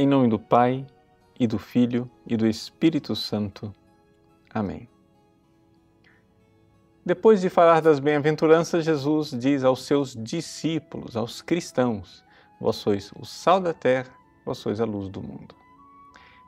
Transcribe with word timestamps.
Em 0.00 0.06
nome 0.06 0.28
do 0.28 0.38
Pai, 0.38 0.86
e 1.40 1.44
do 1.44 1.58
Filho, 1.58 2.08
e 2.24 2.36
do 2.36 2.46
Espírito 2.46 3.16
Santo. 3.16 3.74
Amém. 4.48 4.88
Depois 7.04 7.40
de 7.40 7.50
falar 7.50 7.82
das 7.82 7.98
bem-aventuranças, 7.98 8.84
Jesus 8.84 9.32
diz 9.32 9.64
aos 9.64 9.82
seus 9.82 10.14
discípulos, 10.14 11.16
aos 11.16 11.42
cristãos: 11.42 12.22
Vós 12.60 12.76
sois 12.76 13.10
o 13.18 13.24
sal 13.24 13.58
da 13.58 13.74
terra, 13.74 14.14
vós 14.46 14.58
sois 14.58 14.80
a 14.80 14.84
luz 14.84 15.08
do 15.08 15.20
mundo. 15.20 15.52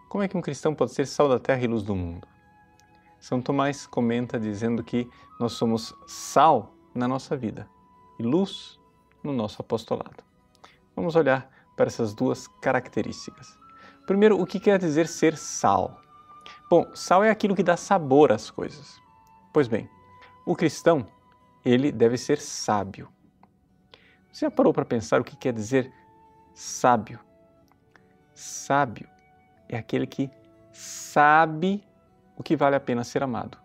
Como 0.09 0.23
é 0.23 0.28
que 0.28 0.37
um 0.37 0.41
cristão 0.41 0.73
pode 0.73 0.92
ser 0.92 1.09
sal 1.09 1.28
da 1.28 1.41
terra 1.41 1.64
e 1.64 1.66
luz 1.66 1.82
do 1.82 1.96
mundo? 1.96 2.28
São 3.19 3.42
Tomás 3.42 3.84
comenta 3.84 4.38
dizendo 4.38 4.84
que 4.84 5.10
nós 5.41 5.55
somos 5.55 5.92
sal 6.06 6.73
na 6.95 7.09
nossa 7.09 7.37
vida 7.37 7.69
e 8.16 8.23
luz 8.23 8.78
no 9.24 9.32
nosso 9.32 9.60
apostolado. 9.60 10.23
Vamos 10.95 11.16
olhar 11.16 11.59
para 11.80 11.89
essas 11.89 12.12
duas 12.12 12.47
características. 12.47 13.59
Primeiro, 14.07 14.39
o 14.39 14.45
que 14.45 14.61
quer 14.61 14.79
dizer 14.79 15.09
ser 15.09 15.34
sal? 15.34 15.98
Bom, 16.69 16.87
sal 16.95 17.25
é 17.25 17.30
aquilo 17.30 17.56
que 17.56 17.62
dá 17.62 17.75
sabor 17.75 18.30
às 18.33 18.51
coisas. 18.51 19.01
Pois 19.51 19.66
bem, 19.66 19.89
o 20.45 20.55
cristão, 20.55 21.06
ele 21.65 21.91
deve 21.91 22.19
ser 22.19 22.39
sábio. 22.39 23.09
Você 24.30 24.45
já 24.45 24.51
parou 24.51 24.75
para 24.75 24.84
pensar 24.84 25.23
o 25.23 25.25
que 25.25 25.34
quer 25.34 25.55
dizer 25.55 25.91
sábio? 26.53 27.19
Sábio 28.34 29.09
é 29.67 29.78
aquele 29.78 30.06
que 30.06 30.31
sabe 30.70 31.83
o 32.37 32.42
que 32.42 32.56
vale 32.56 32.77
a 32.77 32.81
pena 32.81 33.05
ser 33.05 33.23
amado. 33.23 33.56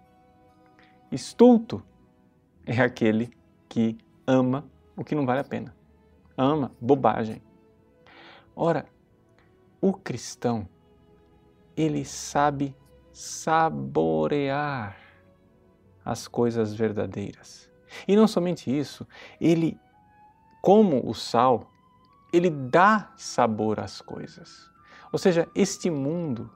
Estulto 1.11 1.83
é 2.65 2.79
aquele 2.79 3.29
que 3.67 3.97
ama 4.25 4.63
o 4.95 5.03
que 5.03 5.15
não 5.15 5.25
vale 5.25 5.41
a 5.41 5.43
pena. 5.43 5.75
Ama 6.37 6.71
bobagem. 6.79 7.43
Ora, 8.55 8.85
o 9.81 9.93
cristão, 9.93 10.67
ele 11.75 12.05
sabe 12.05 12.75
saborear 13.11 14.97
as 16.03 16.27
coisas 16.27 16.73
verdadeiras. 16.73 17.69
E 18.07 18.15
não 18.15 18.27
somente 18.27 18.75
isso, 18.75 19.07
ele, 19.39 19.79
como 20.61 21.07
o 21.07 21.13
sal, 21.13 21.69
ele 22.31 22.49
dá 22.49 23.13
sabor 23.17 23.79
às 23.79 24.01
coisas. 24.01 24.69
Ou 25.11 25.19
seja, 25.19 25.49
este 25.55 25.89
mundo 25.89 26.51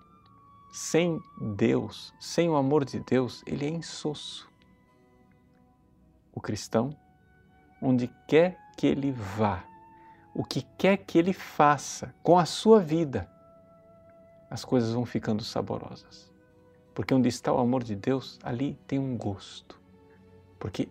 sem 0.72 1.22
Deus, 1.56 2.14
sem 2.20 2.50
o 2.50 2.56
amor 2.56 2.86
de 2.86 3.00
Deus, 3.00 3.44
ele 3.46 3.66
é 3.66 3.70
insosso. 3.70 4.50
O 6.34 6.40
cristão, 6.40 6.96
onde 7.82 8.08
quer 8.28 8.58
que 8.78 8.88
ele 8.88 9.12
vá, 9.12 9.64
o 10.40 10.44
que 10.46 10.62
quer 10.78 10.96
que 10.96 11.18
ele 11.20 11.34
faça 11.34 12.16
com 12.24 12.40
a 12.40 12.46
sua 12.46 12.80
vida, 12.80 13.30
as 14.50 14.64
coisas 14.64 14.94
vão 14.94 15.06
ficando 15.06 15.44
saborosas. 15.44 16.32
Porque 16.96 17.14
onde 17.14 17.28
está 17.28 17.52
o 17.52 17.58
amor 17.58 17.84
de 17.84 17.94
Deus, 17.94 18.40
ali 18.42 18.80
tem 18.88 18.98
um 18.98 19.18
gosto. 19.18 19.78
Porque 20.58 20.88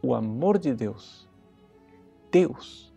o 0.00 0.14
amor 0.14 0.58
de 0.58 0.72
Deus, 0.72 1.28
Deus, 2.30 2.94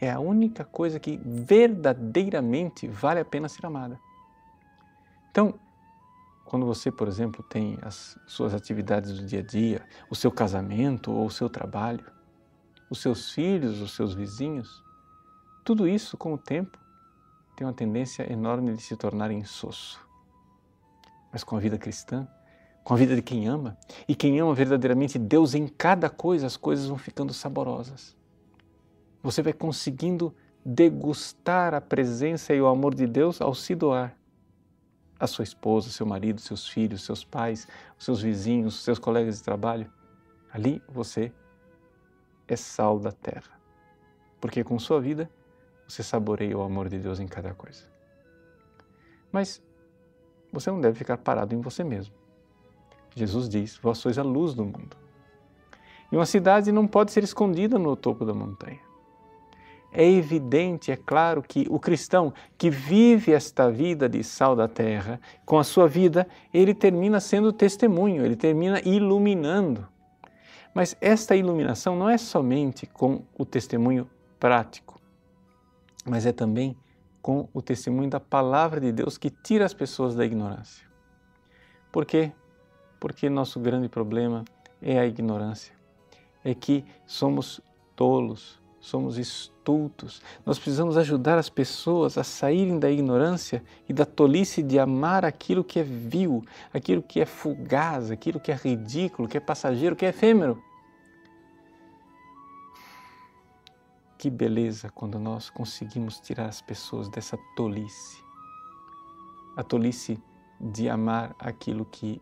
é 0.00 0.08
a 0.08 0.20
única 0.20 0.64
coisa 0.64 1.00
que 1.00 1.20
verdadeiramente 1.24 2.86
vale 2.86 3.18
a 3.18 3.24
pena 3.24 3.48
ser 3.48 3.66
amada. 3.66 3.98
Então, 5.32 5.58
quando 6.44 6.64
você, 6.64 6.92
por 6.92 7.08
exemplo, 7.08 7.42
tem 7.42 7.76
as 7.82 8.16
suas 8.24 8.54
atividades 8.54 9.18
do 9.18 9.26
dia 9.26 9.40
a 9.40 9.42
dia, 9.42 9.84
o 10.08 10.14
seu 10.14 10.30
casamento 10.30 11.10
ou 11.10 11.26
o 11.26 11.30
seu 11.30 11.50
trabalho, 11.50 12.06
os 12.88 13.00
seus 13.00 13.32
filhos, 13.32 13.80
os 13.80 13.96
seus 13.96 14.14
vizinhos, 14.14 14.88
tudo 15.64 15.86
isso, 15.88 16.16
com 16.16 16.34
o 16.34 16.38
tempo, 16.38 16.78
tem 17.56 17.66
uma 17.66 17.72
tendência 17.72 18.30
enorme 18.30 18.74
de 18.74 18.82
se 18.82 18.96
tornar 18.96 19.30
insosso. 19.30 20.00
Mas 21.32 21.44
com 21.44 21.56
a 21.56 21.60
vida 21.60 21.78
cristã, 21.78 22.26
com 22.82 22.94
a 22.94 22.96
vida 22.96 23.14
de 23.14 23.22
quem 23.22 23.46
ama, 23.46 23.76
e 24.08 24.14
quem 24.14 24.40
ama 24.40 24.54
verdadeiramente 24.54 25.18
Deus 25.18 25.54
em 25.54 25.66
cada 25.68 26.08
coisa, 26.10 26.46
as 26.46 26.56
coisas 26.56 26.86
vão 26.86 26.98
ficando 26.98 27.32
saborosas 27.32 28.16
você 29.22 29.42
vai 29.42 29.52
conseguindo 29.52 30.34
degustar 30.64 31.74
a 31.74 31.80
presença 31.80 32.54
e 32.54 32.60
o 32.60 32.66
amor 32.66 32.94
de 32.94 33.06
Deus 33.06 33.40
ao 33.40 33.54
se 33.54 33.74
doar. 33.74 34.16
A 35.18 35.26
sua 35.26 35.42
esposa, 35.42 35.90
seu 35.90 36.06
marido, 36.06 36.40
seus 36.40 36.66
filhos, 36.66 37.02
seus 37.02 37.22
pais, 37.22 37.68
seus 37.98 38.22
vizinhos, 38.22 38.82
seus 38.82 38.98
colegas 38.98 39.36
de 39.36 39.42
trabalho. 39.42 39.90
Ali 40.50 40.82
você 40.88 41.30
é 42.48 42.56
sal 42.56 42.98
da 42.98 43.12
terra. 43.12 43.60
Porque 44.40 44.64
com 44.64 44.78
sua 44.78 45.00
vida 45.00 45.30
você 45.90 46.02
saboreia 46.02 46.56
o 46.56 46.62
amor 46.62 46.88
de 46.88 46.98
Deus 46.98 47.18
em 47.20 47.26
cada 47.26 47.52
coisa. 47.52 47.82
Mas 49.32 49.62
você 50.52 50.70
não 50.70 50.80
deve 50.80 50.96
ficar 50.96 51.18
parado 51.18 51.54
em 51.54 51.60
você 51.60 51.82
mesmo. 51.84 52.14
Jesus 53.14 53.48
diz: 53.48 53.76
Vós 53.78 53.98
sois 53.98 54.18
a 54.18 54.22
luz 54.22 54.54
do 54.54 54.64
mundo. 54.64 54.96
E 56.10 56.16
uma 56.16 56.26
cidade 56.26 56.72
não 56.72 56.86
pode 56.86 57.12
ser 57.12 57.22
escondida 57.22 57.78
no 57.78 57.96
topo 57.96 58.24
da 58.24 58.32
montanha 58.32 58.80
é 59.92 60.04
evidente, 60.08 60.92
é 60.92 60.96
claro, 60.96 61.42
que 61.42 61.66
o 61.68 61.78
cristão 61.78 62.32
que 62.56 62.70
vive 62.70 63.32
esta 63.32 63.70
vida 63.70 64.08
de 64.08 64.22
sal 64.22 64.54
da 64.54 64.68
terra, 64.68 65.20
com 65.44 65.58
a 65.58 65.64
sua 65.64 65.88
vida, 65.88 66.26
ele 66.54 66.74
termina 66.74 67.18
sendo 67.18 67.52
testemunho, 67.52 68.24
ele 68.24 68.36
termina 68.36 68.80
iluminando. 68.84 69.86
Mas 70.72 70.96
esta 71.00 71.34
iluminação 71.34 71.96
não 71.96 72.08
é 72.08 72.16
somente 72.16 72.86
com 72.86 73.22
o 73.36 73.44
testemunho 73.44 74.08
prático, 74.38 74.99
mas 76.10 76.26
é 76.26 76.32
também 76.32 76.76
com 77.22 77.48
o 77.54 77.62
testemunho 77.62 78.10
da 78.10 78.18
palavra 78.18 78.80
de 78.80 78.90
Deus 78.90 79.16
que 79.16 79.30
tira 79.30 79.64
as 79.64 79.72
pessoas 79.72 80.16
da 80.16 80.24
ignorância. 80.24 80.84
Por 81.92 82.04
quê? 82.04 82.32
Porque 82.98 83.30
nosso 83.30 83.60
grande 83.60 83.88
problema 83.88 84.44
é 84.82 84.98
a 84.98 85.06
ignorância. 85.06 85.72
É 86.44 86.52
que 86.52 86.84
somos 87.06 87.60
tolos, 87.94 88.60
somos 88.80 89.18
estultos. 89.18 90.20
Nós 90.44 90.58
precisamos 90.58 90.96
ajudar 90.96 91.38
as 91.38 91.48
pessoas 91.48 92.18
a 92.18 92.24
saírem 92.24 92.80
da 92.80 92.90
ignorância 92.90 93.62
e 93.88 93.92
da 93.92 94.04
tolice 94.04 94.64
de 94.64 94.80
amar 94.80 95.24
aquilo 95.24 95.62
que 95.62 95.78
é 95.78 95.84
vil, 95.84 96.44
aquilo 96.74 97.02
que 97.02 97.20
é 97.20 97.24
fugaz, 97.24 98.10
aquilo 98.10 98.40
que 98.40 98.50
é 98.50 98.56
ridículo, 98.56 99.28
que 99.28 99.36
é 99.36 99.40
passageiro, 99.40 99.94
que 99.94 100.04
é 100.04 100.08
efêmero. 100.08 100.60
Que 104.20 104.28
beleza 104.28 104.90
quando 104.90 105.18
nós 105.18 105.48
conseguimos 105.48 106.20
tirar 106.20 106.44
as 106.44 106.60
pessoas 106.60 107.08
dessa 107.08 107.38
tolice. 107.56 108.22
A 109.56 109.64
tolice 109.64 110.22
de 110.60 110.90
amar 110.90 111.34
aquilo 111.38 111.86
que 111.86 112.20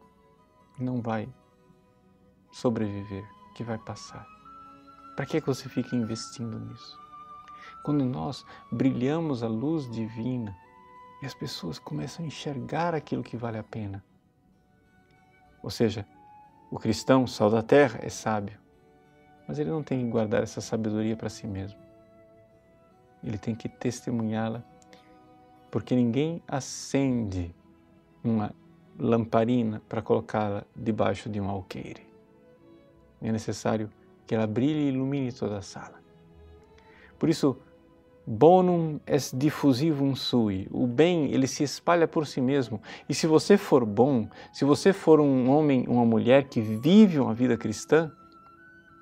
não 0.78 1.03
vai 1.03 1.28
sobreviver, 2.53 3.28
que 3.53 3.64
vai 3.64 3.78
passar. 3.78 4.25
Para 5.16 5.26
que, 5.26 5.38
é 5.38 5.41
que 5.41 5.48
você 5.48 5.69
fica 5.69 5.97
investindo 5.97 6.60
nisso? 6.60 6.97
Quando 7.82 8.04
nós 8.04 8.47
brilhamos 8.70 9.42
a 9.42 9.48
luz 9.48 9.91
divina 9.91 10.56
e 11.20 11.26
as 11.26 11.34
pessoas 11.34 11.80
começam 11.80 12.25
a 12.25 12.28
enxergar 12.28 12.94
aquilo 12.94 13.25
que 13.25 13.36
vale 13.36 13.59
a 13.59 13.65
pena. 13.65 14.04
Ou 15.65 15.69
seja, 15.69 16.06
o 16.70 16.78
cristão, 16.78 17.26
sal 17.26 17.50
da 17.50 17.60
terra, 17.60 17.98
é 18.00 18.09
sábio, 18.09 18.56
mas 19.48 19.59
ele 19.59 19.70
não 19.70 19.82
tem 19.82 20.04
que 20.04 20.09
guardar 20.09 20.44
essa 20.44 20.60
sabedoria 20.60 21.16
para 21.16 21.28
si 21.28 21.44
mesmo. 21.44 21.88
Ele 23.23 23.39
tem 23.39 23.55
que 23.55 23.69
testemunhá-la, 23.69 24.62
porque 25.71 25.95
ninguém 25.95 26.43
acende 26.47 27.55
uma 28.23 28.53
lamparina 28.99 29.81
para 29.89 30.03
colocá-la 30.03 30.65
debaixo 30.75 31.28
de 31.28 31.41
um 31.41 31.49
alqueire. 31.49 32.07
É 33.21 33.31
necessário 33.33 33.91
que 34.27 34.34
ela 34.34 34.47
brilhe 34.47 34.81
e 34.81 34.89
ilumine 34.89 35.33
toda 35.33 35.59
a 35.59 35.62
sala. 35.62 36.01
Por 37.19 37.28
isso, 37.28 37.57
bonum 38.27 39.01
est 39.07 39.34
diffusivum 39.37 40.15
sui. 40.15 40.69
O 40.71 40.87
bem, 40.87 41.33
ele 41.33 41.47
se 41.47 41.65
espalha 41.65 42.07
por 42.07 42.27
si 42.27 42.41
mesmo. 42.41 42.81
E 43.09 43.15
se 43.15 43.27
você 43.27 43.57
for 43.57 43.84
bom, 43.84 44.28
se 44.53 44.65
você 44.65 44.92
for 44.92 45.19
um 45.21 45.51
homem, 45.51 45.87
uma 45.89 46.04
mulher 46.04 46.45
que 46.45 46.60
vive 46.60 47.19
uma 47.19 47.34
vida 47.34 47.57
cristã, 47.57 48.13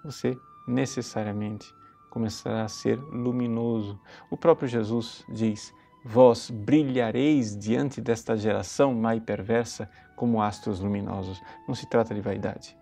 você 0.05 0.39
necessariamente 0.67 1.75
começará 2.17 2.65
a 2.65 2.69
ser 2.69 2.99
luminoso. 2.99 4.01
O 4.31 4.39
próprio 4.39 4.67
Jesus 4.67 5.23
diz: 5.29 5.71
Vós 6.03 6.49
brilhareis 6.51 7.55
diante 7.55 8.01
desta 8.01 8.35
geração 8.39 8.95
má 8.95 9.15
e 9.15 9.21
perversa 9.21 9.87
como 10.17 10.41
astros 10.41 10.81
luminosos. 10.81 11.43
Não 11.69 11.75
se 11.75 11.85
trata 11.85 12.15
de 12.15 12.23
vaidade. 12.23 12.75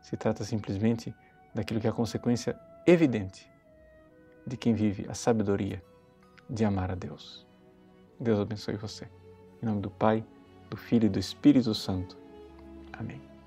Se 0.00 0.16
trata 0.16 0.44
simplesmente 0.44 1.12
daquilo 1.52 1.80
que 1.80 1.88
é 1.88 1.90
a 1.90 1.92
consequência 1.92 2.56
evidente 2.86 3.50
de 4.46 4.56
quem 4.56 4.74
vive 4.74 5.06
a 5.08 5.14
sabedoria 5.14 5.82
de 6.48 6.64
amar 6.64 6.92
a 6.92 6.94
Deus. 6.94 7.44
Deus 8.20 8.38
abençoe 8.38 8.76
você. 8.76 9.08
Em 9.60 9.66
nome 9.66 9.80
do 9.80 9.90
Pai, 9.90 10.24
do 10.70 10.76
Filho 10.76 11.06
e 11.06 11.08
do 11.08 11.18
Espírito 11.18 11.74
Santo. 11.74 12.16
Amém. 12.92 13.37